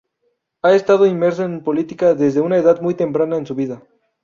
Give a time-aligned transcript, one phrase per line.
[0.63, 3.83] Ha estado inmerso en política desde una edad muy temprana en su vida.